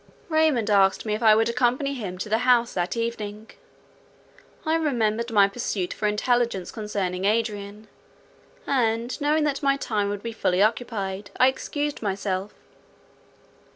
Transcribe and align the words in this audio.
Raymond 0.29 0.71
asked 0.71 1.05
me 1.05 1.13
if 1.13 1.21
I 1.21 1.35
would 1.35 1.47
accompany 1.47 1.93
him 1.93 2.17
to 2.17 2.27
the 2.27 2.39
House 2.39 2.73
that 2.73 2.97
evening. 2.97 3.51
I 4.65 4.73
remembered 4.73 5.31
my 5.31 5.47
pursuit 5.47 5.93
for 5.93 6.07
intelligence 6.07 6.71
concerning 6.71 7.25
Adrian; 7.25 7.87
and, 8.65 9.21
knowing 9.21 9.43
that 9.43 9.61
my 9.61 9.77
time 9.77 10.09
would 10.09 10.23
be 10.23 10.33
fully 10.33 10.59
occupied, 10.63 11.29
I 11.39 11.49
excused 11.49 12.01
myself. 12.01 12.51